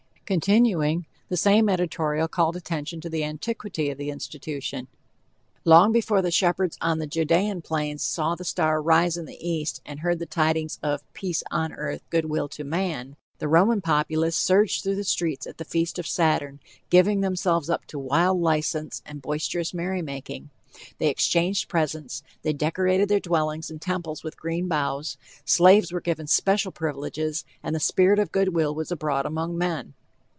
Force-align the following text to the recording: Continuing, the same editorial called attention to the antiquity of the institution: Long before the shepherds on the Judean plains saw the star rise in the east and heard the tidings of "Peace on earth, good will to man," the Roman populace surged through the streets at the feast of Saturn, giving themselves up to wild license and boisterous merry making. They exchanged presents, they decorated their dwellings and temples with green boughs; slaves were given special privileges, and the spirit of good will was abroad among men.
Continuing, 0.31 1.05
the 1.27 1.35
same 1.35 1.67
editorial 1.67 2.25
called 2.29 2.55
attention 2.55 3.01
to 3.01 3.09
the 3.09 3.21
antiquity 3.21 3.89
of 3.89 3.97
the 3.97 4.09
institution: 4.09 4.87
Long 5.65 5.91
before 5.91 6.21
the 6.21 6.31
shepherds 6.31 6.77
on 6.79 6.99
the 6.99 7.05
Judean 7.05 7.61
plains 7.61 8.01
saw 8.01 8.35
the 8.35 8.45
star 8.45 8.81
rise 8.81 9.17
in 9.17 9.25
the 9.25 9.37
east 9.45 9.81
and 9.85 9.99
heard 9.99 10.19
the 10.19 10.25
tidings 10.25 10.79
of 10.81 11.03
"Peace 11.11 11.43
on 11.51 11.73
earth, 11.73 12.01
good 12.09 12.23
will 12.29 12.47
to 12.47 12.63
man," 12.63 13.17
the 13.39 13.49
Roman 13.49 13.81
populace 13.81 14.37
surged 14.37 14.83
through 14.83 14.95
the 14.95 15.03
streets 15.03 15.45
at 15.45 15.57
the 15.57 15.65
feast 15.65 15.99
of 15.99 16.07
Saturn, 16.07 16.61
giving 16.89 17.19
themselves 17.19 17.69
up 17.69 17.83
to 17.87 17.99
wild 17.99 18.39
license 18.39 19.01
and 19.05 19.21
boisterous 19.21 19.73
merry 19.73 20.01
making. 20.01 20.49
They 20.97 21.09
exchanged 21.09 21.67
presents, 21.67 22.23
they 22.41 22.53
decorated 22.53 23.09
their 23.09 23.19
dwellings 23.19 23.69
and 23.69 23.81
temples 23.81 24.23
with 24.23 24.39
green 24.39 24.69
boughs; 24.69 25.17
slaves 25.43 25.91
were 25.91 25.99
given 25.99 26.27
special 26.27 26.71
privileges, 26.71 27.43
and 27.61 27.75
the 27.75 27.81
spirit 27.81 28.17
of 28.17 28.31
good 28.31 28.55
will 28.55 28.73
was 28.73 28.93
abroad 28.93 29.25
among 29.25 29.57
men. 29.57 29.93